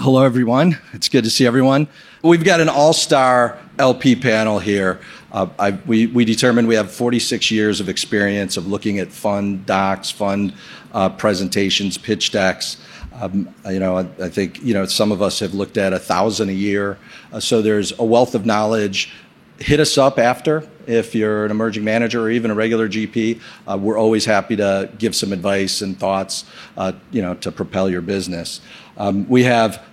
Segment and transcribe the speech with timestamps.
[0.00, 0.78] Hello, everyone.
[0.94, 1.86] It's good to see everyone.
[2.22, 4.98] We've got an all star LP panel here.
[5.30, 9.66] Uh, I, we, we determined we have 46 years of experience of looking at fund
[9.66, 10.54] docs, fund
[10.94, 12.78] uh, presentations, pitch decks.
[13.12, 15.98] Um, you know, I, I, think you know some of us have looked at a
[15.98, 16.96] thousand a year,
[17.30, 19.12] uh, so there's a wealth of knowledge.
[19.58, 23.38] Hit us up after if you're an emerging manager or even a regular GP.
[23.68, 26.46] Uh, we're always happy to give some advice and thoughts,
[26.78, 28.62] uh, you know, to propel your business.
[28.96, 29.84] Um, we have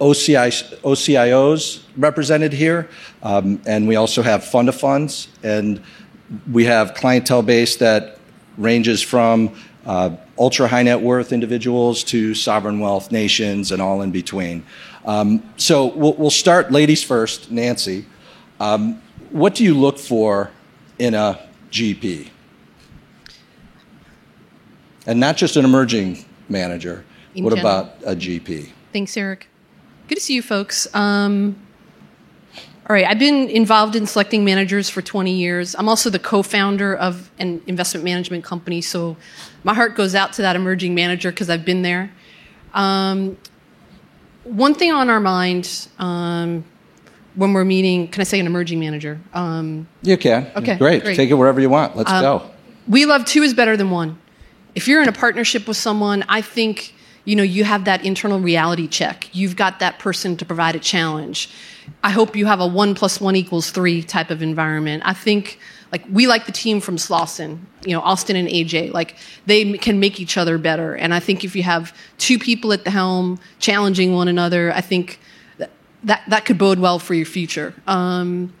[0.00, 2.88] OCI, OCIOs represented here,
[3.22, 5.82] um, and we also have fund of funds, and
[6.50, 8.18] we have clientele base that
[8.56, 9.54] ranges from
[9.86, 14.64] uh, ultra high net worth individuals to sovereign wealth nations and all in between.
[15.04, 17.50] Um, so we'll, we'll, start ladies first.
[17.50, 18.06] Nancy,
[18.58, 20.50] um, what do you look for
[20.98, 22.30] in a GP?
[25.06, 27.04] And not just an emerging manager.
[27.34, 27.80] In what general.
[27.80, 28.70] about a GP?
[28.92, 29.48] Thanks, Erik.
[30.08, 30.92] Good to see you, folks.
[30.94, 31.56] Um,
[32.88, 35.74] all right, I've been involved in selecting managers for 20 years.
[35.74, 39.16] I'm also the co founder of an investment management company, so
[39.62, 42.12] my heart goes out to that emerging manager because I've been there.
[42.74, 43.38] Um,
[44.44, 46.64] one thing on our mind um,
[47.34, 49.18] when we're meeting, can I say an emerging manager?
[49.32, 50.50] Um, you can.
[50.54, 50.76] Okay.
[50.76, 51.02] Great.
[51.02, 51.16] great.
[51.16, 51.96] Take it wherever you want.
[51.96, 52.50] Let's um, go.
[52.86, 54.18] We love two is better than one.
[54.74, 58.38] If you're in a partnership with someone, I think you know, you have that internal
[58.38, 59.28] reality check.
[59.32, 61.50] You've got that person to provide a challenge.
[62.02, 65.02] I hope you have a one plus one equals three type of environment.
[65.06, 65.58] I think
[65.90, 70.00] like we like the team from Slauson, you know, Austin and AJ, like they can
[70.00, 70.94] make each other better.
[70.96, 74.80] And I think if you have two people at the helm challenging one another, I
[74.80, 75.20] think
[75.58, 75.70] that
[76.02, 77.74] that, that could bode well for your future.
[77.86, 78.52] Um,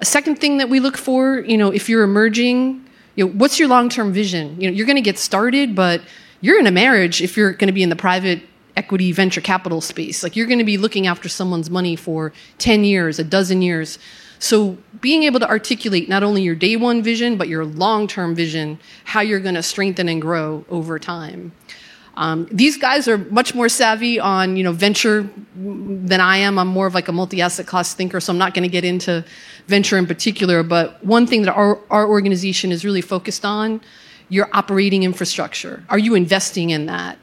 [0.00, 3.58] a second thing that we look for, you know, if you're emerging, you know, what's
[3.58, 4.58] your long-term vision?
[4.58, 6.00] You know, you're going to get started, but
[6.40, 8.42] you're in a marriage if you're going to be in the private
[8.76, 10.22] equity venture capital space.
[10.22, 13.98] Like you're going to be looking after someone's money for 10 years, a dozen years.
[14.38, 18.34] So being able to articulate not only your day one vision, but your long term
[18.34, 21.52] vision, how you're going to strengthen and grow over time.
[22.16, 26.58] Um, these guys are much more savvy on you know venture than I am.
[26.58, 29.24] I'm more of like a multi-asset class thinker, so I'm not going to get into
[29.68, 30.62] venture in particular.
[30.62, 33.80] But one thing that our, our organization is really focused on
[34.30, 35.84] your operating infrastructure?
[35.90, 37.18] Are you investing in that?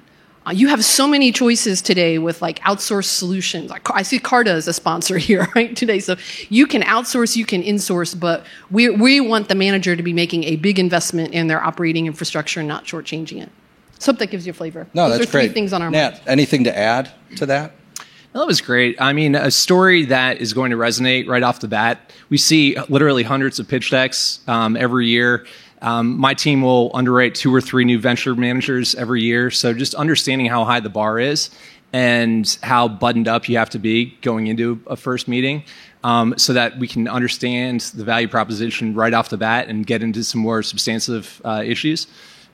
[0.45, 3.69] Uh, you have so many choices today with like outsourced solutions.
[3.93, 5.99] I see Carta as a sponsor here, right, today.
[5.99, 6.15] So
[6.49, 10.43] you can outsource, you can insource, but we, we want the manager to be making
[10.45, 13.49] a big investment in their operating infrastructure and not shortchanging it.
[13.99, 14.87] So hope that gives you a flavor.
[14.93, 15.53] No, Those that's are three great.
[15.53, 16.21] things on our Nat, mind.
[16.27, 17.73] anything to add to that?
[18.33, 19.01] That was great.
[19.01, 22.11] I mean, a story that is going to resonate right off the bat.
[22.29, 25.47] We see literally hundreds of pitch decks um, every year
[25.81, 29.51] um, my team will underwrite two or three new venture managers every year.
[29.51, 31.49] So just understanding how high the bar is
[31.93, 35.63] and how buttoned up you have to be going into a first meeting
[36.03, 40.01] um, so that we can understand the value proposition right off the bat and get
[40.03, 42.07] into some more substantive uh, issues.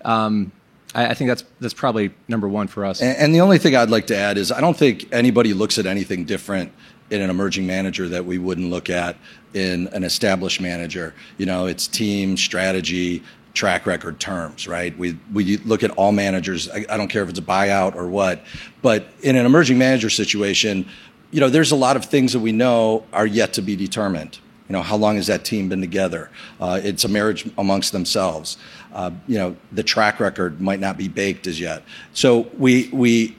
[0.05, 0.51] Um,
[0.95, 3.01] I, think that's that's probably number one for us.
[3.01, 5.79] And, and the only thing I'd like to add is I don't think anybody looks
[5.79, 6.71] at anything different
[7.09, 9.15] in an emerging manager that we wouldn't look at
[9.53, 11.13] in an established manager.
[11.37, 14.97] You know, it's team, strategy, track record terms, right?
[14.97, 16.69] We, we look at all managers.
[16.69, 18.43] I, I, don't care if it's a buyout or what,
[18.81, 20.87] but in an emerging manager situation,
[21.31, 24.39] you know, there's a lot of things that we know are yet to be determined.
[24.69, 26.31] You know, how long has that team been together?
[26.59, 28.57] Uh, it's a marriage amongst themselves.
[28.93, 31.83] Uh, you know, the track record might not be baked as yet.
[32.13, 33.37] So we, we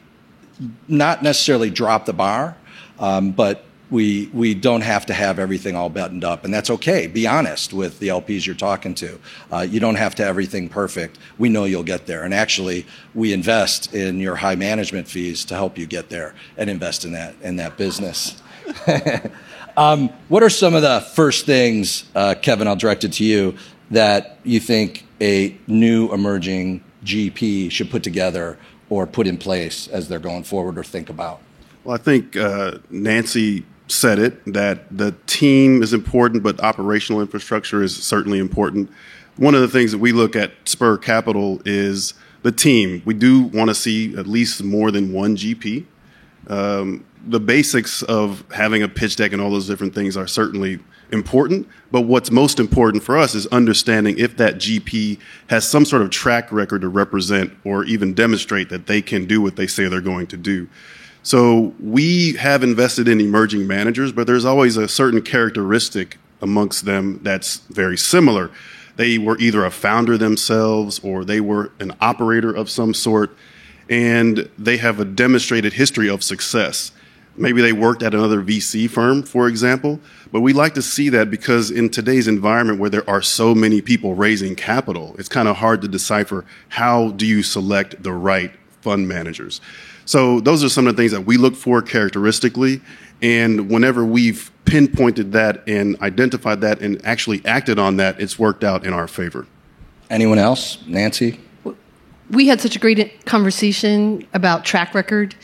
[0.87, 2.57] not necessarily drop the bar,
[2.99, 7.07] um, but we we don't have to have everything all buttoned up, and that's okay.
[7.07, 9.19] Be honest with the LPs you're talking to.
[9.53, 11.19] Uh, you don't have to have everything perfect.
[11.39, 15.55] We know you'll get there, and actually, we invest in your high management fees to
[15.55, 18.43] help you get there and invest in that in that business.
[19.77, 22.67] um, what are some of the first things, uh, Kevin?
[22.67, 23.57] I'll direct it to you
[23.91, 28.59] that you think a new emerging GP should put together
[28.89, 31.41] or put in place as they're going forward or think about.
[31.85, 33.65] Well, I think uh, Nancy
[33.95, 38.91] said it that the team is important, but operational infrastructure is certainly important.
[39.37, 43.03] One of the things that we look at Spur Capital is the team.
[43.05, 45.87] We do want to see at least more than one GP.
[46.49, 50.79] Um, the basics of having a pitch deck and all those different things are certainly
[51.11, 55.19] important, but what's most important for us is understanding if that GP
[55.49, 59.41] has some sort of track record to represent or even demonstrate that they can do
[59.41, 60.69] what they say they're going to do.
[61.25, 67.19] So we have invested in emerging managers, but there's always a certain characteristic amongst them
[67.23, 68.51] that's very similar.
[68.97, 73.35] They were either a founder themselves or they were an operator of some sort,
[73.89, 76.93] and they have a demonstrated history of success.
[77.39, 80.01] Maybe they worked at another VC firm, for example.
[80.31, 83.81] But we like to see that because in today's environment where there are so many
[83.81, 88.53] people raising capital, it's kind of hard to decipher how do you select the right
[88.83, 89.63] fund managers.
[90.05, 92.81] So those are some of the things that we look for characteristically.
[93.23, 98.65] And whenever we've pinpointed that and identified that and actually acted on that, it's worked
[98.65, 99.47] out in our favor.
[100.11, 100.79] Anyone else?
[100.87, 101.41] Nancy?
[102.31, 105.35] We had such a great conversation about track record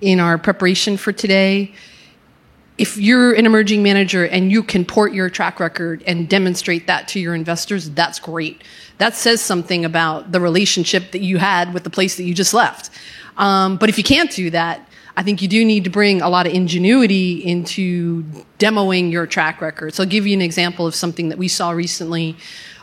[0.00, 1.74] in our preparation for today.
[2.78, 7.08] If you're an emerging manager and you can port your track record and demonstrate that
[7.08, 8.62] to your investors, that's great.
[8.98, 12.52] That says something about the relationship that you had with the place that you just
[12.52, 12.90] left.
[13.38, 14.86] Um, but if you can't do that,
[15.16, 18.22] I think you do need to bring a lot of ingenuity into
[18.58, 19.94] demoing your track record.
[19.94, 22.36] So I'll give you an example of something that we saw recently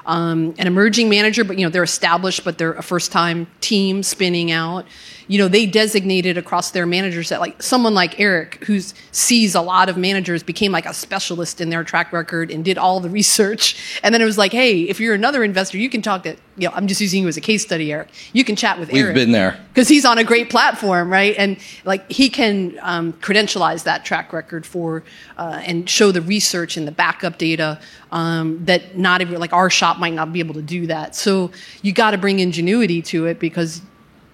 [0.05, 4.51] um, an emerging manager, but you know they're established, but they're a first-time team spinning
[4.51, 4.85] out.
[5.27, 8.79] You know they designated across their managers that like someone like Erik, who
[9.11, 12.77] sees a lot of managers, became like a specialist in their track record and did
[12.77, 13.99] all the research.
[14.03, 16.35] And then it was like, hey, if you're another investor, you can talk to.
[16.55, 18.09] You know, I'm just using you as a case study, Erik.
[18.31, 19.15] You can chat with We've Erik.
[19.15, 21.35] been there because he's on a great platform, right?
[21.35, 25.03] And like he can um, credentialize that track record for
[25.37, 27.79] uh, and show the research and the backup data
[28.11, 31.15] um, that not every like our shop might not be able to do that.
[31.15, 33.81] So you got to bring ingenuity to it because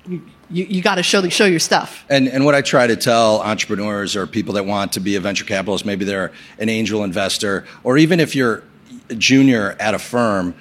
[0.06, 2.04] you, you, you got to show show your stuff.
[2.10, 5.20] And, and what I try to tell entrepreneurs or people that want to be a
[5.20, 8.64] venture capitalist, maybe they're an angel investor, or even if you're
[9.10, 10.56] a junior at a firm,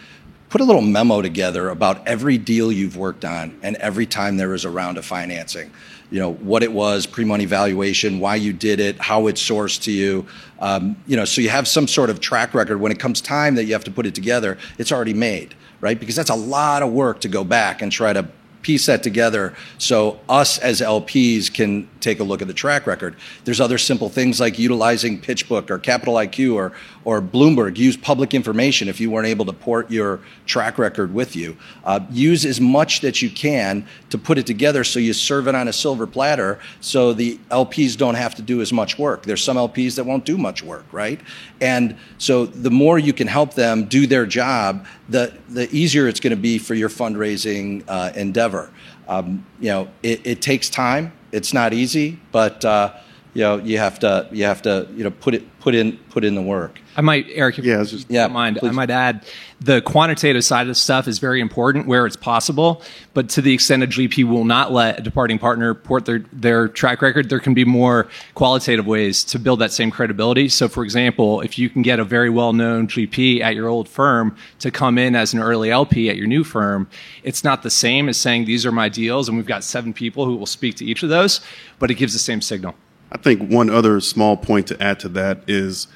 [0.48, 4.48] put a little memo together about every deal you've worked on and every time there
[4.48, 5.70] was a round of financing.
[6.10, 9.92] You know, what it was, pre-money valuation, why you did it, how it's sourced to
[9.92, 10.26] you.
[10.58, 12.80] Um, you know, so you have some sort of track record.
[12.80, 16.00] When it comes time that you have to put it together, it's already made, right?
[16.00, 18.26] Because that's a lot of work to go back and try to
[18.62, 23.16] piece that together so us as LPs can take a look at the track record.
[23.44, 26.72] There's other simple things like utilizing PitchBook or Capital IQ or,
[27.08, 27.78] or Bloomberg.
[27.78, 31.56] Use public information if you weren't able to port your track record with you.
[31.82, 35.54] Uh, use as much that you can to put it together so you serve it
[35.54, 39.22] on a silver platter so the LPs don't have to do as much work.
[39.22, 41.18] There's some LPs that won't do much work, right?
[41.62, 46.20] And so the more you can help them do their job, the, the easier it's
[46.20, 48.68] going to be for your fundraising uh, endeavor.
[49.08, 52.94] Um, you know, it, it takes time it's not easy, but uh,
[53.34, 56.24] you know you have to you have to you know put it put in put
[56.24, 56.80] in the work.
[56.96, 58.70] I might, Erik, if Yeah, just- Yeah, don't mind, please.
[58.70, 59.24] I might add
[59.60, 62.82] the quantitative side of the stuff is very important where it's possible,
[63.14, 66.66] but to the extent a GP will not let a departing partner port their, their
[66.66, 70.48] track record, there can be more qualitative ways to build that same credibility.
[70.48, 73.88] So, for example, if you can get a very well known GP at your old
[73.88, 76.88] firm to come in as an early LP at your new firm,
[77.22, 80.24] it's not the same as saying, These are my deals, and we've got seven people
[80.24, 81.40] who will speak to each of those,
[81.78, 82.74] but it gives the same signal.
[83.10, 85.88] I think one other small point to add to that is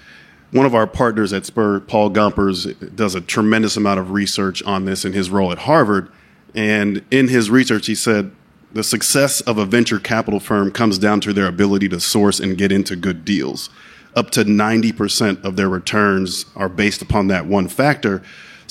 [0.50, 4.84] one of our partners at Spur, Paul Gompers, does a tremendous amount of research on
[4.84, 6.10] this in his role at Harvard.
[6.54, 8.32] And in his research, he said
[8.72, 12.56] the success of a venture capital firm comes down to their ability to source and
[12.56, 13.70] get into good deals.
[14.14, 18.22] Up to 90% of their returns are based upon that one factor.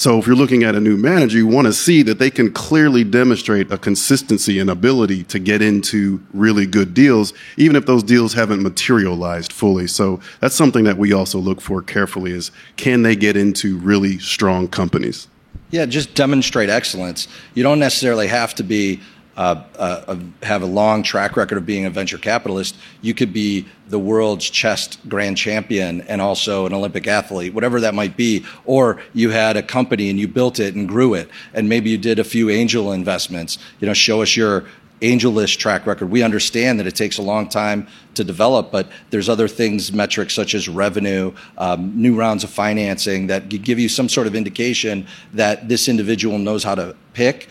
[0.01, 2.51] So if you're looking at a new manager, you want to see that they can
[2.51, 8.01] clearly demonstrate a consistency and ability to get into really good deals, even if those
[8.01, 9.85] deals haven't materialized fully.
[9.85, 14.17] So that's something that we also look for carefully is can they get into really
[14.17, 15.27] strong companies?
[15.69, 17.27] Yeah, just demonstrate excellence.
[17.53, 19.01] You don't necessarily have to be
[19.41, 22.75] uh, uh, have a long track record of being a venture capitalist.
[23.01, 27.95] You could be the world's chess grand champion and also an Olympic athlete, whatever that
[27.95, 28.45] might be.
[28.65, 31.97] Or you had a company and you built it and grew it, and maybe you
[31.97, 33.57] did a few angel investments.
[33.79, 34.65] You know, show us your
[35.01, 36.11] angelish track record.
[36.11, 40.35] We understand that it takes a long time to develop, but there's other things, metrics
[40.35, 45.07] such as revenue, um, new rounds of financing that give you some sort of indication
[45.33, 47.49] that this individual knows how to pick,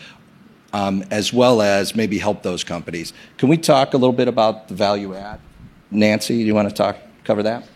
[0.73, 3.13] um, as well as maybe help those companies.
[3.37, 5.39] Can we talk a little bit about the value add?
[5.89, 7.67] Nancy, do you want to talk cover that?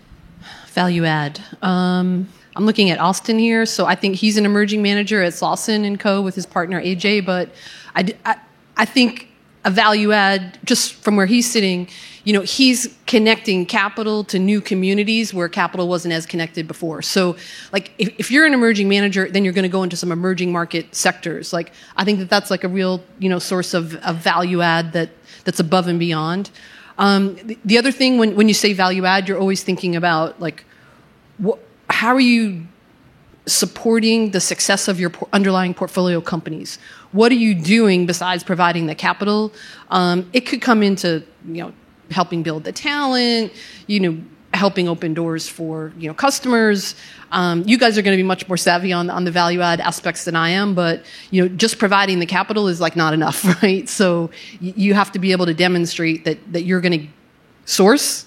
[0.69, 1.39] Value add.
[1.61, 5.85] Um, I'm looking at Austin here, so I think he's an emerging manager at Slauson
[5.85, 6.21] and Co.
[6.21, 7.25] with his partner AJ.
[7.25, 7.49] But
[7.95, 9.29] I think
[9.65, 11.89] a value add, just from where he's sitting,
[12.23, 17.01] you know, he's connecting capital to new communities where capital wasn't as connected before.
[17.01, 17.35] So,
[17.71, 20.51] like, if, if you're an emerging manager, then you're going to go into some emerging
[20.51, 21.51] market sectors.
[21.51, 24.93] Like, I think that that's like a real, you know, source of, of value add
[24.93, 25.09] that
[25.43, 26.51] that's above and beyond.
[26.97, 30.39] Um, the, the other thing, when, when you say value add, you're always thinking about
[30.39, 30.63] like,
[31.89, 32.67] how are you
[33.47, 36.79] supporting the success of your underlying portfolio companies?
[37.11, 39.51] What are you doing besides providing the capital?
[39.89, 41.73] Um, it could come into you know
[42.11, 43.51] helping build the talent,
[43.87, 44.21] you know,
[44.53, 46.95] helping open doors for you know customers.
[47.31, 49.79] Um, you guys are going to be much more savvy on on the value add
[49.81, 53.43] aspects than I am, but you know just providing the capital is like not enough,
[53.63, 53.87] right?
[53.87, 57.07] So you have to be able to demonstrate that that you're going to
[57.65, 58.25] source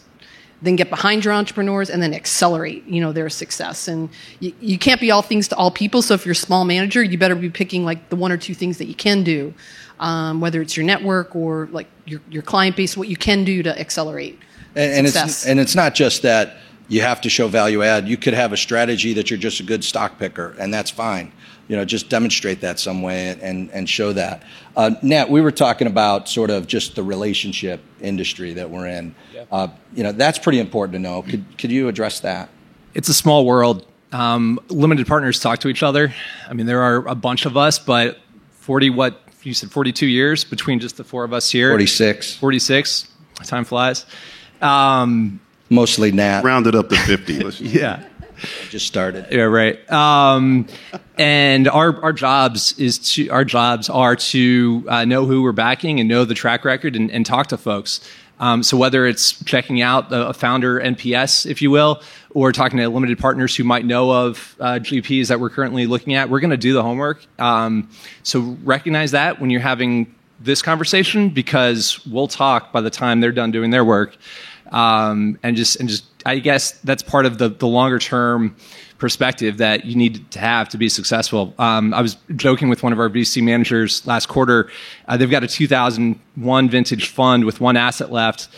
[0.61, 4.11] then get behind your entrepreneurs and then accelerate you know their success and
[4.41, 7.03] you, you can't be all things to all people so if you're a small manager
[7.03, 9.53] you better be picking like the one or two things that you can do
[10.00, 13.62] um, whether it's your network or like your, your client base what you can do
[13.62, 14.38] to accelerate
[14.75, 15.29] and, and success.
[15.29, 16.57] it's and it's not just that
[16.88, 18.09] you have to show value add.
[18.09, 21.33] You could have a strategy that you're just a good stock picker, and that's fine.
[21.69, 24.43] You know, just demonstrate that some way and and show that.
[24.78, 29.14] Uh, Nat, we were talking about sort of just the relationship industry that we're in.
[29.50, 31.23] Uh, you know, that's pretty important to know.
[31.23, 32.49] Could could you address that?
[32.94, 33.87] it's a small world.
[34.12, 36.14] Um, limited partners talk to each other.
[36.49, 38.18] I mean, there are a bunch of us, but
[38.52, 41.70] 40, what you said, 42 years between just the four of us here.
[41.70, 43.08] Forty six, 46.
[43.44, 44.06] Time flies.
[44.61, 46.42] Um, mostly Nat.
[46.42, 47.40] Rounded up to 50.
[47.40, 47.61] Let's
[48.71, 49.26] just- started.
[49.30, 49.90] Yeah, right.
[49.90, 50.66] Um,
[51.16, 56.00] and our our jobs is to our jobs are to uh, know who we're backing
[56.00, 58.00] and know the track record and, and talk to folks.
[58.40, 62.88] Um, so whether it's checking out a founder NPS, if you will, or talking to
[62.88, 66.50] limited partners who might know of uh, GPs that we're currently looking at, we're going
[66.50, 67.25] to do the homework.
[67.40, 67.90] Um,
[68.23, 73.33] so recognize that when you're having this conversation, because we'll talk by the time they're
[73.33, 74.16] done doing their work
[74.71, 78.54] um, and just and just I guess that's part of the the longer term
[78.99, 81.54] perspective that you need to have to be successful.
[81.58, 84.70] Um, I was joking with one of our VC managers last quarter.
[85.06, 88.49] Uh, they've got a 2001 vintage fund with one asset left.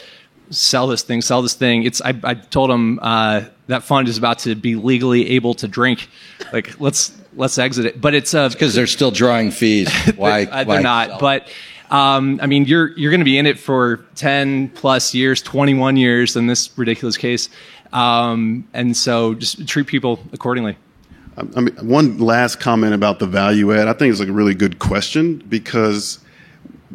[0.48, 1.84] Sell this thing, sell this thing.
[1.84, 5.68] It's I, I told them uh, that fund is about to be legally able to
[5.68, 6.08] drink.
[6.52, 8.00] Like let's let's exit it.
[8.00, 9.92] But it's Because they're still drawing fees.
[10.16, 10.44] Why?
[10.44, 11.08] uh, why they're not.
[11.10, 11.20] sell?
[11.20, 11.48] But
[11.90, 15.74] um, I mean, you're you're going to be in it for ten plus years, twenty
[15.74, 17.48] one years in this ridiculous case,
[17.92, 20.76] um, and so just treat people accordingly.
[21.36, 23.88] I mean, one last comment about the value add.
[23.88, 26.20] I think it's a really good question because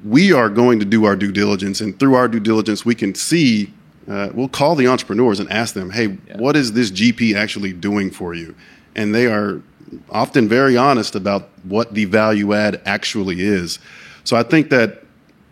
[0.06, 3.16] we are going to do our due diligence, and through our due diligence, we can
[3.16, 3.74] see.
[4.08, 8.12] Uh, we'll call the entrepreneurs and ask them, "Hey, what is this GP actually doing
[8.12, 8.56] for you?"
[8.96, 9.62] And they are
[10.10, 13.80] often very honest about what the value add actually is.
[14.26, 15.04] So I think that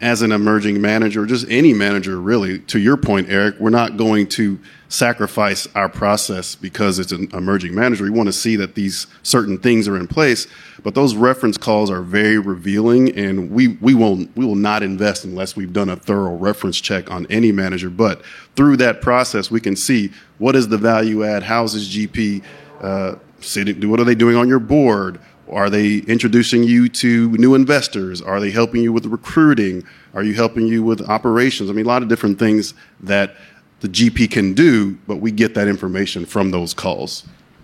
[0.02, 4.28] as an emerging manager, just any manager really, to your point, Erik, we're not going
[4.28, 8.04] to sacrifice our process because it's an emerging manager.
[8.04, 10.46] We want to see that these certain things are in place,
[10.84, 15.24] but those reference calls are very revealing and we, we won't, we will not invest
[15.24, 17.90] unless we've done a thorough reference check on any manager.
[17.90, 18.24] But
[18.58, 22.44] through that process, we can see what is the value add, how's this GP,
[22.82, 25.20] uh, sitting, what are they doing on your board?
[25.52, 28.22] Are they introducing you to new investors?
[28.22, 29.84] Are they helping you with recruiting?
[30.14, 31.70] Are you helping you with operations?
[31.70, 33.36] I mean, a lot of different things that
[33.82, 37.24] the GP can do, but we get that information from those calls.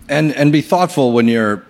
[0.09, 1.63] and and be thoughtful when you're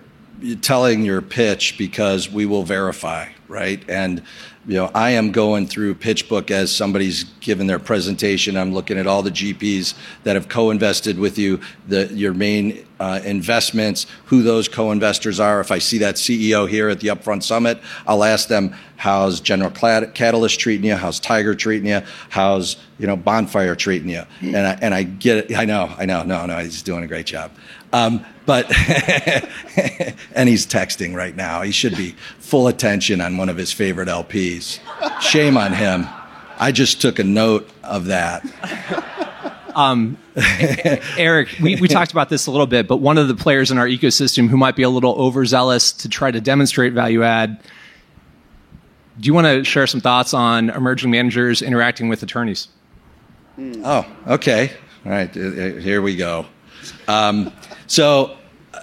[0.62, 4.22] telling your pitch because we will verify right and
[4.66, 9.06] you know i am going through pitchbook as somebody's given their presentation i'm looking at
[9.06, 14.68] all the gps that have co-invested with you the your main uh, investments who those
[14.68, 18.72] co-investors are if i see that ceo here at the upfront summit i'll ask them
[18.96, 24.22] how's general catalyst treating you how's tiger treating you how's you know bonfire treating you
[24.40, 27.08] and I, and I get it i know i know no no he's doing a
[27.08, 27.50] great job
[27.92, 28.66] um, but
[30.34, 31.62] and he's texting right now.
[31.62, 34.80] He should be full attention on one of his favorite LPs.
[35.20, 36.06] Shame on him.
[36.58, 38.44] I just took a note of that.
[41.18, 43.78] Erik, we, we talked about this a little bit, but one of the players in
[43.78, 47.60] our ecosystem who might be a little overzealous to try to demonstrate value add.
[49.18, 52.68] Do you want to share some thoughts on emerging managers interacting with attorneys?
[53.58, 54.72] Oh, okay.
[55.04, 56.46] All right, here we go.
[57.06, 57.52] Um,
[57.86, 58.36] so,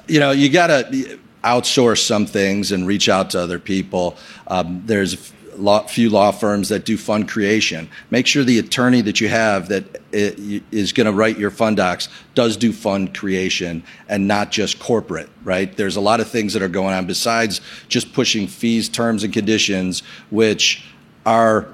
[0.08, 4.18] you know, you got to outsource some things and reach out to other people.
[4.48, 7.90] Um, there's law, few law firms that do fund creation.
[8.10, 12.10] Make sure the attorney that you have that is going to write your fund docs
[12.36, 15.76] does do fund creation and not just corporate, right?
[15.76, 19.34] There's a lot of things that are going on besides just pushing fees, terms, and
[19.34, 20.86] conditions, which
[21.26, 21.68] are,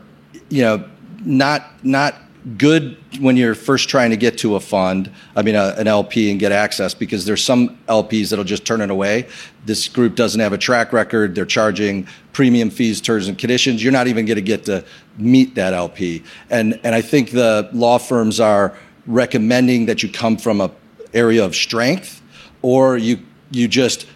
[0.49, 0.89] you know,
[1.25, 2.15] not not
[2.57, 6.29] good when you're first trying to get to a fund, I mean, a, an LP
[6.29, 9.27] and get access because there's some LPs that'll just turn it away.
[9.65, 11.35] This group doesn't have a track record.
[11.35, 13.81] They're charging premium fees, terms and conditions.
[13.81, 14.83] You're not even going to get to
[15.17, 16.23] meet that LP.
[16.49, 20.71] And, and I think the law firms are recommending that you come from a
[21.13, 22.21] area of strength
[22.61, 23.19] or you,
[23.51, 24.07] you just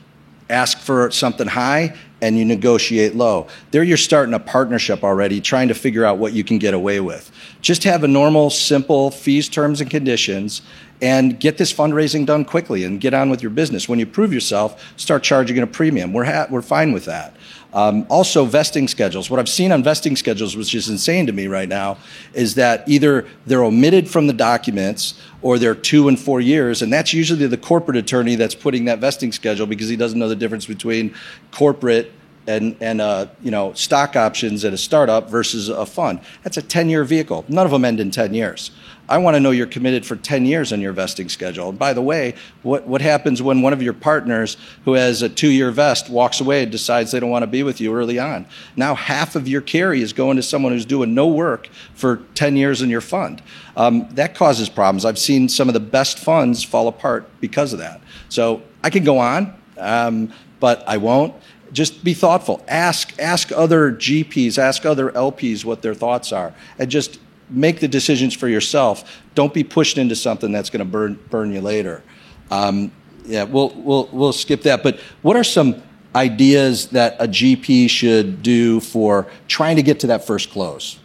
[0.50, 3.48] ask for something high and you negotiate low.
[3.72, 7.00] There you're starting a partnership already, trying to figure out what you can get away
[7.00, 7.32] with.
[7.62, 10.62] Just have a normal, simple fees, terms, and conditions
[11.02, 13.88] and get this fundraising done quickly and get on with your business.
[13.88, 16.12] When you prove yourself, start charging a premium.
[16.12, 17.36] We're, ha- we're fine with that.
[17.74, 19.30] Um, also, vesting schedules.
[19.30, 21.98] What I've seen on vesting schedules, which is insane to me right now,
[22.34, 26.92] is that either they're omitted from the documents or they're two and four years, and
[26.92, 30.36] that's usually the corporate attorney that's putting that vesting schedule because he doesn't know the
[30.36, 31.14] difference between
[31.52, 32.12] corporate
[32.48, 36.20] and, and uh, you know stock options at a startup versus a fund.
[36.44, 37.46] That's a 10-year vehicle.
[37.48, 38.72] None of them end in 10 years.
[39.10, 41.70] I want to know you're committed for 10 years on your vesting schedule.
[41.70, 45.30] And by the way, what, what happens when one of your partners who has a
[45.30, 48.20] two year vest walks away and decides they don't want to be with you early
[48.20, 48.46] on?
[48.76, 52.58] Now half of your carry is going to someone who's doing no work for 10
[52.58, 53.42] years in your fund.
[53.78, 55.06] Um, that causes problems.
[55.06, 58.02] I've seen some of the best funds fall apart because of that.
[58.28, 61.34] So I can go on, um, but I won't
[61.72, 62.64] just be thoughtful.
[62.68, 67.20] Ask ask other GPs, ask other LPs what their thoughts are, and just
[67.50, 69.22] make the decisions for yourself.
[69.36, 72.04] Don't be pushed into something that's going to burn burn you later.
[72.52, 72.92] Um,
[73.26, 74.84] yeah, we'll we'll we'll skip that.
[74.84, 75.82] But what are some
[76.16, 81.00] ideas that a GP should do for trying to get to that first close?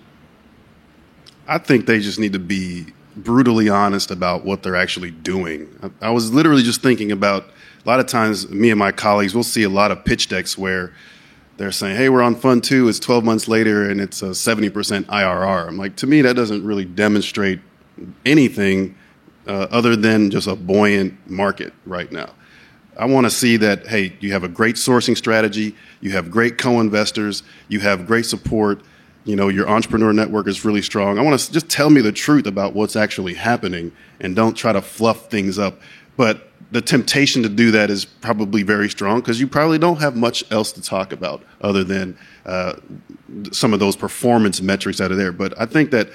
[1.46, 5.68] I think they just need to be brutally honest about what they're actually doing.
[5.82, 7.44] I, I was literally just thinking about
[7.84, 10.56] a lot of times me and my colleagues we'll see a lot of pitch decks
[10.56, 10.92] where
[11.56, 12.88] they're saying, "Hey, we're on fund two.
[12.88, 16.64] It's 12 months later, and it's a 70% IRR." I'm like, to me, that doesn't
[16.64, 17.60] really demonstrate
[18.24, 18.96] anything
[19.46, 22.30] uh, other than just a buoyant market right now.
[22.96, 23.86] I want to see that.
[23.86, 25.74] Hey, you have a great sourcing strategy.
[26.00, 27.42] You have great co-investors.
[27.68, 28.80] You have great support.
[29.24, 31.18] You know, your entrepreneur network is really strong.
[31.18, 34.72] I want to just tell me the truth about what's actually happening, and don't try
[34.72, 35.80] to fluff things up.
[36.16, 40.16] But the temptation to do that is probably very strong because you probably don't have
[40.16, 42.74] much else to talk about other than uh,
[43.52, 45.32] some of those performance metrics out of there.
[45.32, 46.08] But I think that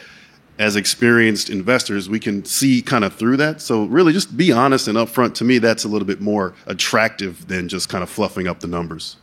[0.57, 3.61] as experienced investors, we can see kind of through that.
[3.61, 5.35] So really, just be honest and upfront.
[5.35, 8.67] To me, that's a little bit more attractive than just kind of fluffing up the
[8.67, 9.17] numbers.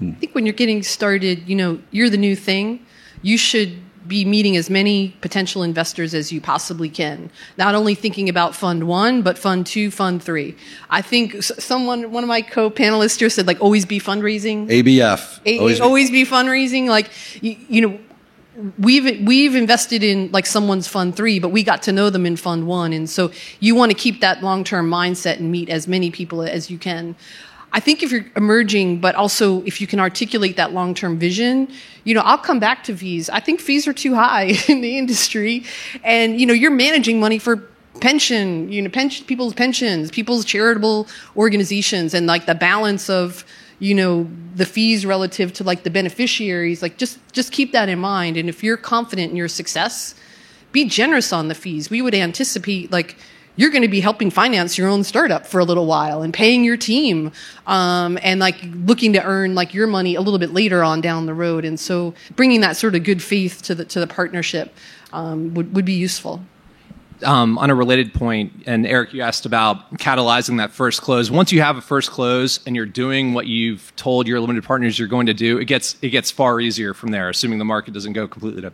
[0.00, 2.86] I think when you're getting started, you know, you're the new thing.
[3.22, 7.30] You should be meeting as many potential investors as you possibly can.
[7.56, 10.56] Not only thinking about fund one, but fund two, fund three.
[10.90, 14.68] I think someone, one of my co-panelists here said like always be fundraising.
[14.68, 15.40] ABF.
[15.46, 16.24] A- always, always be.
[16.24, 16.86] be fundraising.
[16.86, 17.10] Like,
[17.42, 17.98] you, you know,
[18.78, 22.36] we've we've invested in like someone's fund three, but we got to know them in
[22.36, 25.88] fund one, and so you want to keep that long term mindset and meet as
[25.88, 27.16] many people as you can.
[27.74, 31.68] I think if you're emerging, but also if you can articulate that long term vision,
[32.04, 33.30] you know, I'll come back to fees.
[33.30, 35.64] I think fees are too high in the industry.
[36.04, 37.56] And, you know, you're managing money for
[38.00, 43.44] pension, you know, pension, people's pensions, people's charitable organizations, and like the balance of,
[43.78, 46.82] you know, the fees relative to like the beneficiaries.
[46.82, 48.36] Like just just keep that in mind.
[48.36, 50.14] And if you're confident in your success,
[50.72, 51.88] be generous on the fees.
[51.88, 53.16] We would anticipate like
[53.56, 56.64] you're going to be helping finance your own startup for a little while and paying
[56.64, 57.32] your team
[57.66, 61.26] um, and like looking to earn like your money a little bit later on down
[61.26, 64.74] the road and so bringing that sort of good faith to the to the partnership
[65.12, 66.42] um, would, would be useful
[67.24, 71.30] um, on a related point, and Erik, you asked about catalyzing that first close.
[71.30, 74.98] Once you have a first close and you're doing what you've told your limited partners
[74.98, 77.28] you're going to do, it gets it gets far easier from there.
[77.28, 78.72] Assuming the market doesn't go completely to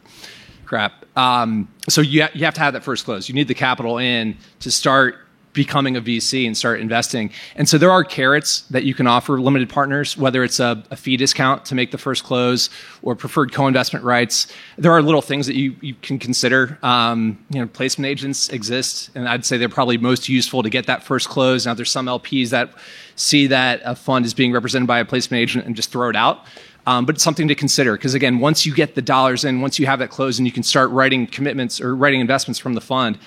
[0.69, 1.05] crap.
[1.17, 3.29] Um, so you, ha- you have to have that first close.
[3.29, 5.17] You need the capital in to start
[5.59, 7.33] becoming a VC and start investing.
[7.57, 10.97] And so there are carrots that you can offer limited partners, whether it's a, a
[10.97, 12.71] fee discount to make the first close
[13.03, 14.47] or preferred co-investment rights.
[14.77, 16.79] There are little things that you, you can consider.
[16.83, 20.87] Um, you know, placement agents exist, and I'd say they're probably most useful to get
[20.87, 21.67] that first close.
[21.67, 22.71] Now, there's some LPs that
[23.17, 26.17] see that a fund is being represented by a placement agent and just throw it
[26.17, 26.45] out.
[26.89, 29.79] Um, but it's something to consider because again, once you get the dollars in, once
[29.79, 32.81] you have that close, and you can start writing commitments or writing investments from the
[32.81, 33.19] fund,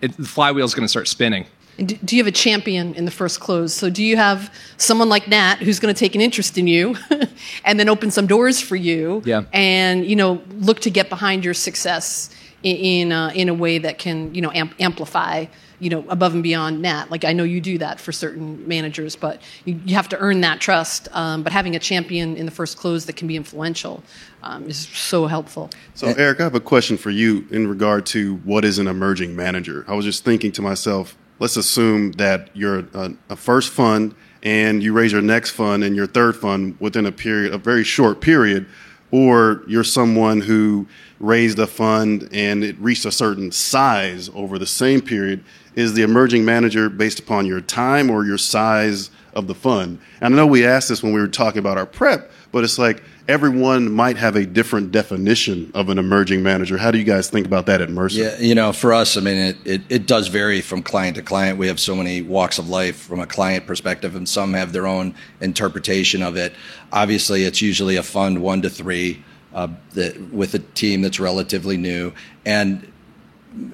[0.00, 1.44] it, the flywheel is going to start spinning.
[1.76, 3.74] Do you have a champion in the first close?
[3.74, 6.96] So, do you have someone like Nat who's going to take an interest in you,
[7.66, 9.42] and then open some doors for you, yeah.
[9.52, 12.30] and you know look to get behind your success
[12.62, 15.44] in in, uh, in a way that can you know amp- amplify
[15.80, 17.10] you know, above and beyond Nat.
[17.10, 20.42] Like I know you do that for certain managers, but you, you have to earn
[20.42, 21.08] that trust.
[21.12, 24.02] Um, but having a champion in the first close that can be influential
[24.42, 25.70] um, is so helpful.
[25.94, 29.34] So, Erik, I have a question for you in regard to what is an emerging
[29.34, 29.84] manager.
[29.88, 34.82] I was just thinking to myself, let's assume that you're a, a first fund and
[34.82, 38.20] you raise your next fund and your third fund within a period, a very short
[38.20, 38.66] period,
[39.10, 40.86] or you're someone who
[41.18, 45.44] raised a fund and it reached a certain size over the same period
[45.74, 50.00] is the emerging manager based upon your time or your size of the fund.
[50.20, 52.78] And I know we asked this when we were talking about our prep, but it's
[52.78, 56.76] like everyone might have a different definition of an emerging manager.
[56.76, 58.22] How do you guys think about that at Mercer?
[58.22, 61.22] Yeah, you know, for us, I mean, it, it, it, does vary from client to
[61.22, 61.58] client.
[61.58, 64.86] We have so many walks of life from a client perspective, and some have their
[64.86, 66.54] own interpretation of it.
[66.92, 69.22] Obviously, it's usually a fund one to three
[69.54, 72.12] uh, that, with a team that's relatively new,
[72.44, 72.90] and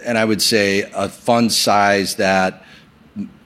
[0.04, 2.64] and I would say a fund size that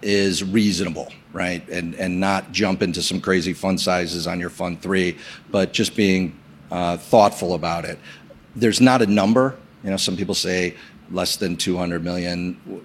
[0.01, 1.67] is reasonable right?
[1.69, 5.17] And and not jump into some crazy fund sizes on your fund three,
[5.51, 6.39] but just being
[6.71, 7.99] uh, thoughtful about it.
[8.57, 9.57] There's not a number.
[9.85, 10.77] You know, some people say
[11.11, 12.83] less than 200 million.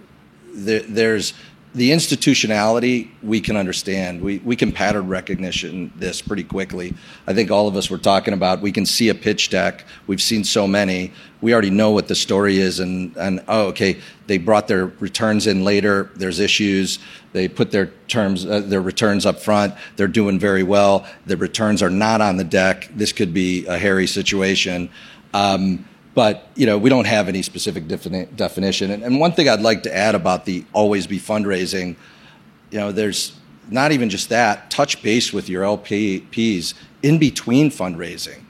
[0.54, 1.34] There, there's
[1.76, 4.22] the institutionality we can understand.
[4.22, 6.94] We, we can pattern recognition this pretty quickly.
[7.28, 9.84] I think all of us were talking about we can see a pitch deck.
[10.08, 11.12] We've seen so many.
[11.42, 15.48] We already know what the story is and, and oh, okay, they brought their returns
[15.48, 16.12] in later.
[16.16, 17.00] There's issues.
[17.34, 19.74] They put their terms, uh, their returns up front.
[19.98, 21.06] They're doing very well.
[21.26, 22.90] The returns are not on the deck.
[22.96, 24.90] This could be a hairy situation.
[25.34, 25.86] Um,
[26.16, 28.90] but you know we don't have any specific defini- definition.
[28.90, 31.96] And, and, one thing I'd like to add about the always be fundraising,
[32.72, 33.38] you know, there's
[33.70, 34.72] not even just that.
[34.72, 36.74] Touch base with your LPs
[37.04, 38.42] in between fundraising.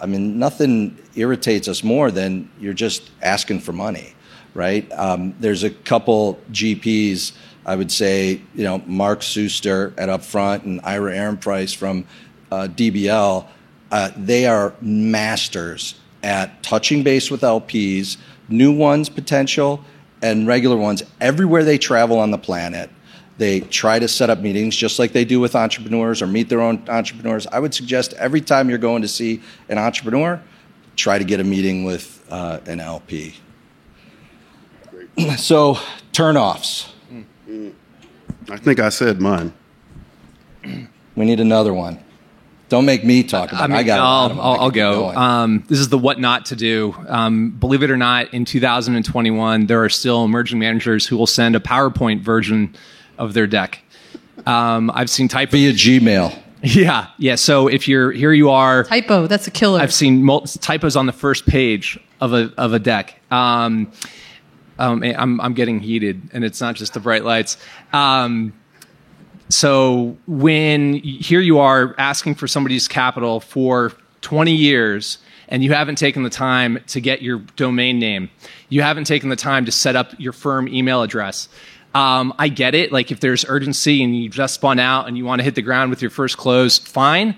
[0.00, 4.14] I mean, nothing irritates us more than you're just asking for money,
[4.54, 4.90] right?
[4.92, 7.32] Um, there's a couple GPs.
[7.64, 12.04] I would say, you know, Mark Suster at Upfront and Ira Ehrenpreis from
[12.50, 13.46] uh, DBL.
[13.92, 18.16] Uh, they are masters at touching base with LPs,
[18.48, 19.84] new ones potential,
[20.22, 22.90] and regular ones everywhere they travel on the planet.
[23.38, 26.60] They try to set up meetings just like they do with entrepreneurs or meet their
[26.60, 27.46] own entrepreneurs.
[27.48, 30.40] I would suggest every time you're going to see an entrepreneur,
[30.96, 33.34] try to get a meeting with uh, an LP.
[35.36, 35.78] so,
[36.12, 36.88] turnoffs.
[38.48, 39.52] I think I said mine.
[41.14, 42.02] We need another one.
[42.72, 43.64] Don't make me talk about.
[43.64, 44.00] I, mean, I got.
[44.00, 45.10] I'll, I'll, I'll go.
[45.10, 46.96] Um, this is the what not to do.
[47.06, 51.54] Um, believe it or not, in 2021, there are still emerging managers who will send
[51.54, 52.74] a PowerPoint version
[53.18, 53.84] of their deck.
[54.46, 56.38] Um, I've seen type via Gmail.
[56.62, 57.34] Yeah, yeah.
[57.34, 59.26] So if you're here, you are typo.
[59.26, 59.80] That's a killer.
[59.80, 63.20] I've seen mul- typos on the first page of a of a deck.
[63.32, 63.90] Um,
[64.78, 67.56] um, I'm I'm getting heated, and it's not just the bright lights.
[67.92, 68.52] Um,
[69.52, 75.96] so when here you are asking for somebody's capital for 20 years and you haven't
[75.96, 78.30] taken the time to get your domain name,
[78.68, 81.48] you haven't taken the time to set up your firm email address.
[81.94, 82.92] Um, I get it.
[82.92, 85.62] Like if there's urgency and you just spun out and you want to hit the
[85.62, 87.36] ground with your first close, fine.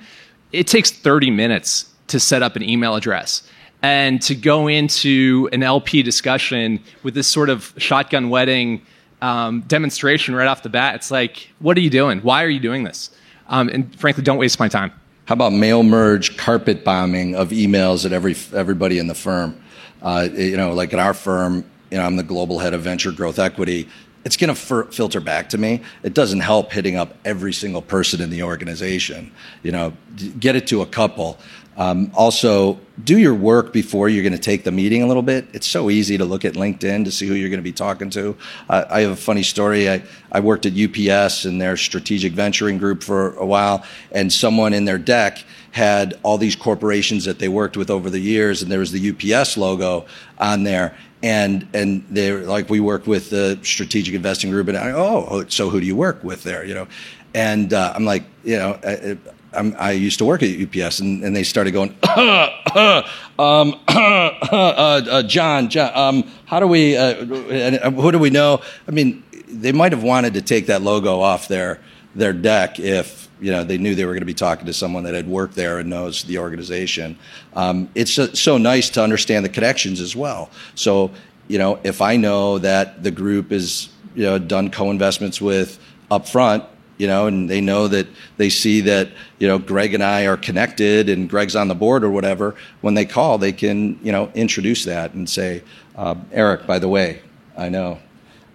[0.52, 3.42] It takes 30 minutes to set up an email address.
[3.82, 8.80] And to go into an LP discussion with this sort of shotgun wedding
[9.24, 10.94] um, demonstration right off the bat.
[10.96, 12.20] It's like, what are you doing?
[12.20, 13.10] Why are you doing this?
[13.48, 14.92] Um, and frankly, don't waste my time.
[15.24, 19.58] How about mail merge carpet bombing of emails at every everybody in the firm?
[20.02, 23.12] Uh, you know, like at our firm, you know, I'm the global head of venture
[23.12, 23.88] growth equity.
[24.26, 25.80] It's going to fir- filter back to me.
[26.02, 29.32] It doesn't help hitting up every single person in the organization.
[29.62, 29.92] You know,
[30.38, 31.38] get it to a couple.
[31.76, 35.46] Um, also, do your work before you're going to take the meeting a little bit.
[35.52, 38.10] It's so easy to look at LinkedIn to see who you're going to be talking
[38.10, 38.36] to.
[38.68, 39.90] Uh, I have a funny story.
[39.90, 44.72] I, I worked at UPS in their strategic venturing group for a while, and someone
[44.72, 48.70] in their deck had all these corporations that they worked with over the years, and
[48.70, 50.06] there was the UPS logo
[50.38, 50.96] on there.
[51.22, 55.70] And and they're like, we work with the strategic investing group, and I, oh, so
[55.70, 56.64] who do you work with there?
[56.64, 56.88] You know,
[57.34, 58.78] and uh, I'm like, you know,
[59.54, 63.02] I'm, i used to work at UPS, and, and they started going, uh, uh,
[63.38, 68.60] um, uh, John, John, um, how do we, uh, who do we know?
[68.86, 71.80] I mean, they might have wanted to take that logo off their
[72.14, 75.04] their deck if you know they knew they were going to be talking to someone
[75.04, 77.18] that had worked there and knows the organization.
[77.54, 80.50] Um, it's so, so nice to understand the connections as well.
[80.74, 81.10] So
[81.48, 85.78] you know, if I know that the group is you know done co-investments with
[86.10, 86.66] upfront
[86.98, 90.36] you know, and they know that they see that, you know, Greg and I are
[90.36, 94.30] connected and Greg's on the board or whatever, when they call, they can, you know,
[94.34, 95.62] introduce that and say,
[95.96, 97.20] uh, Erik, by the way,
[97.56, 97.98] I know.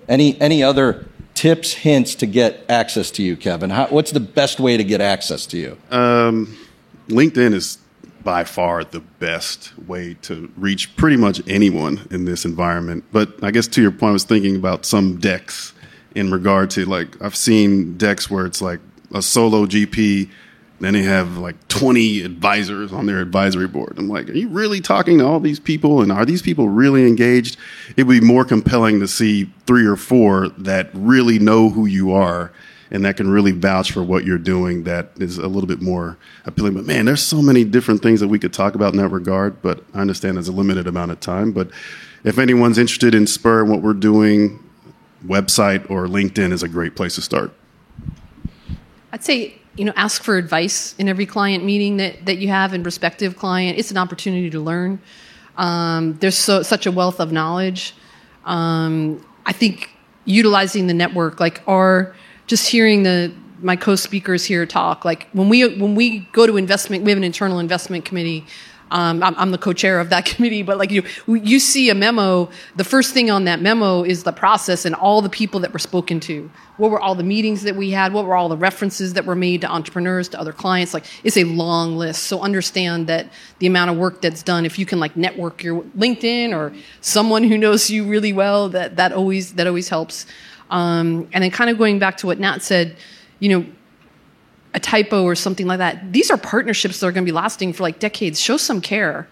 [0.07, 3.69] Any, any other tips, hints to get access to you, Kevin?
[3.69, 5.77] How, what's the best way to get access to you?
[5.91, 6.57] Um,
[7.07, 7.77] LinkedIn is
[8.23, 13.03] by far the best way to reach pretty much anyone in this environment.
[13.11, 15.73] But I guess to your point, I was thinking about some decks
[16.15, 18.79] in regard to like I've seen decks where it's like
[19.13, 20.29] a solo GP,
[20.79, 23.95] then they have like 20 advisors on their advisory board.
[23.97, 26.01] I'm like, are you really talking to all these people?
[26.01, 27.57] And are these people really engaged?
[27.97, 32.13] It would be more compelling to see three or four that really know who you
[32.13, 32.51] are
[32.91, 36.17] and that can really vouch for what you're doing that is a little bit more
[36.45, 36.73] appealing.
[36.73, 39.61] But man, there's so many different things that we could talk about in that regard,
[39.61, 41.51] but I understand there's a limited amount of time.
[41.51, 41.69] But
[42.23, 44.63] if anyone's interested in Spur and what we're doing,
[45.25, 47.53] website or LinkedIn is a great place to start.
[49.11, 52.73] I'd say you know ask for advice in every client meeting that, that you have
[52.73, 53.77] and prospective client.
[53.77, 54.99] It's an opportunity to learn.
[55.57, 57.93] Um, there's so, such a wealth of knowledge.
[58.45, 59.89] Um, I think
[60.25, 62.15] utilizing the network, like our
[62.47, 67.03] just hearing the my co-speakers here talk, like when we when we go to investment,
[67.03, 68.45] we have an internal investment committee
[68.91, 72.49] um, I'm, I'm, the co-chair of that committee, but like you, you see a memo.
[72.75, 75.79] The first thing on that memo is the process and all the people that were
[75.79, 76.49] spoken to.
[76.77, 78.13] What were all the meetings that we had?
[78.13, 80.93] What were all the references that were made to entrepreneurs, to other clients?
[80.93, 82.23] Like it's a long list.
[82.23, 84.65] So understand that the amount of work that's done.
[84.65, 88.95] If you can like network your LinkedIn or someone who knows you really well, that
[88.95, 90.25] that always that always helps.
[90.69, 92.95] Um, and then kind of going back to what Nat said,
[93.39, 93.65] you know,
[94.73, 96.13] a typo or something like that.
[96.13, 98.39] These are partnerships that are going to be lasting for like decades.
[98.39, 99.27] Show some care.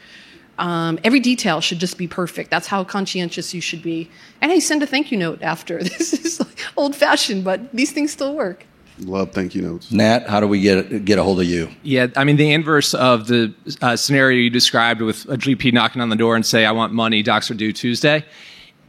[0.58, 2.50] Um, every detail should just be perfect.
[2.50, 4.10] That's how conscientious you should be.
[4.42, 5.78] And hey, send a thank you note after.
[5.84, 8.66] This is like old fashioned, but these things still work.
[9.00, 9.92] Love thank you notes.
[9.92, 11.70] Nat, how do we get get a hold of you?
[11.84, 16.02] Yeah, I mean the inverse of the uh, scenario you described with a GP knocking
[16.02, 17.22] on the door and say, "I want money.
[17.22, 18.26] Docs are due Tuesday."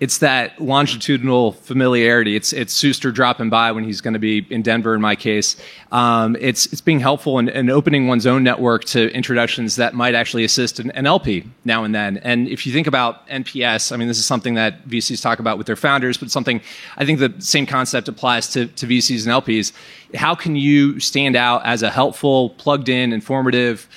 [0.01, 2.37] It's that longitudinal familiarity.
[2.37, 4.95] It's it's Suster dropping by when he's going to be in Denver.
[4.95, 5.57] In my case,
[5.91, 10.45] um, it's it's being helpful and, opening one's own network to introductions that might actually
[10.45, 12.17] assist an, an, LP now and then.
[12.19, 15.59] And if you think about NPS, I mean, this is something that VCs talk about
[15.59, 16.61] with their founders, but something
[16.97, 19.73] I think the same concept applies to, to VCs and LPs.
[20.15, 23.89] How can you stand out as a helpful, plugged in, informative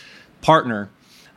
[0.41, 0.89] partner?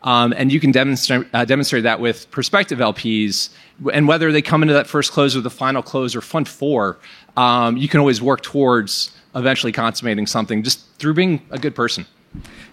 [0.05, 3.49] Um, and you can demonstrate, uh, demonstrate that with prospective LPs.
[3.93, 6.99] And whether they come into that first close or the final close or fund four,
[7.37, 12.07] um, you can always work towards eventually consummating something just through being a good person.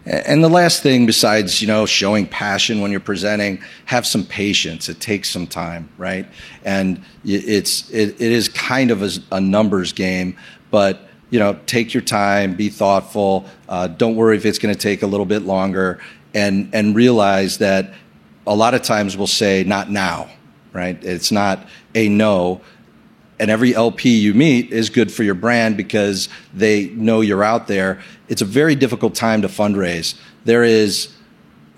[0.05, 4.89] And the last thing, besides you know showing passion when you're presenting, have some patience.
[4.89, 6.25] It takes some time, right?
[6.65, 10.35] And it's it, it is kind of a, a numbers game,
[10.71, 13.45] but you know take your time, be thoughtful.
[13.69, 15.99] Uh, don't worry if it's going to take a little bit longer
[16.33, 17.93] and and realize that
[18.47, 20.27] a lot of times we'll say not now,
[20.73, 21.01] right?
[21.03, 22.62] It's not a no.
[23.39, 27.67] And every LP you meet is good for your brand because they know you're out
[27.67, 28.01] there.
[28.27, 30.19] It's a very difficult time to fundraise.
[30.45, 31.13] There is,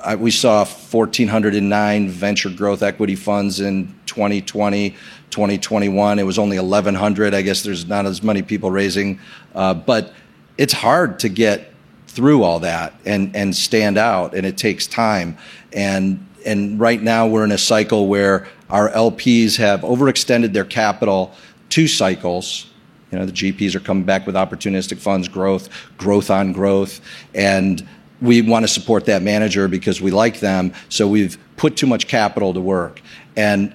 [0.01, 4.89] uh, we saw 1,409 venture growth equity funds in 2020,
[5.29, 6.19] 2021.
[6.19, 7.33] It was only 1,100.
[7.33, 9.19] I guess there's not as many people raising,
[9.55, 10.13] uh, but
[10.57, 11.73] it's hard to get
[12.13, 15.35] through all that and and stand out and it takes time
[15.71, 21.33] and and right now we're in a cycle where our LPs have overextended their capital
[21.69, 22.69] two cycles
[23.11, 26.99] you know the GPs are coming back with opportunistic funds growth growth on growth
[27.33, 27.87] and
[28.21, 32.07] we want to support that manager because we like them so we've put too much
[32.07, 33.01] capital to work
[33.37, 33.73] and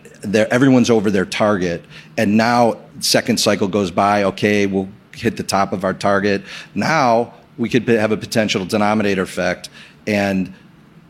[0.50, 1.82] everyone's over their target
[2.18, 6.42] and now second cycle goes by okay we'll hit the top of our target
[6.74, 9.68] now we could have a potential denominator effect.
[10.06, 10.54] And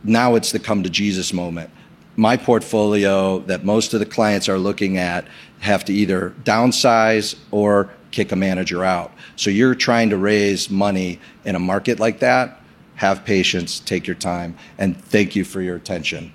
[0.03, 1.71] now it's the come to Jesus moment.
[2.19, 5.25] My portfolio that most of the clients are looking at
[5.61, 9.13] have to either downsize or kick a manager out.
[9.37, 12.61] So you're trying to raise money in a market like that.
[12.97, 16.33] Have patience, take your time, and thank you for your attention.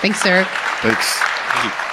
[0.00, 0.48] Thanks, Erik.
[0.80, 1.91] Thanks.